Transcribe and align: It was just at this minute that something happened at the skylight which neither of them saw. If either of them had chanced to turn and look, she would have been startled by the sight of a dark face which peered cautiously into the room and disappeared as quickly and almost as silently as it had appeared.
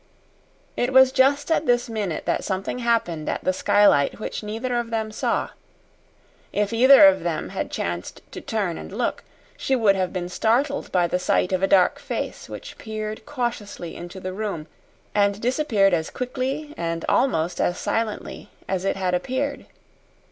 It 0.75 0.91
was 0.91 1.11
just 1.11 1.51
at 1.51 1.67
this 1.67 1.87
minute 1.87 2.25
that 2.25 2.43
something 2.43 2.79
happened 2.79 3.29
at 3.29 3.43
the 3.43 3.53
skylight 3.53 4.19
which 4.19 4.41
neither 4.41 4.75
of 4.79 4.89
them 4.89 5.11
saw. 5.11 5.49
If 6.51 6.73
either 6.73 7.05
of 7.05 7.19
them 7.21 7.49
had 7.49 7.69
chanced 7.69 8.21
to 8.31 8.41
turn 8.41 8.79
and 8.79 8.91
look, 8.91 9.23
she 9.55 9.75
would 9.75 9.95
have 9.95 10.11
been 10.11 10.27
startled 10.27 10.91
by 10.91 11.05
the 11.05 11.19
sight 11.19 11.51
of 11.53 11.61
a 11.61 11.67
dark 11.67 11.99
face 11.99 12.49
which 12.49 12.79
peered 12.79 13.27
cautiously 13.27 13.95
into 13.95 14.19
the 14.19 14.33
room 14.33 14.65
and 15.13 15.39
disappeared 15.39 15.93
as 15.93 16.09
quickly 16.09 16.73
and 16.75 17.05
almost 17.07 17.61
as 17.61 17.77
silently 17.77 18.49
as 18.67 18.85
it 18.85 18.95
had 18.95 19.13
appeared. 19.13 19.67